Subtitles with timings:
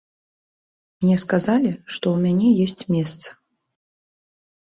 [1.05, 3.27] Мне сказалі, што ў мяне ёсць месца.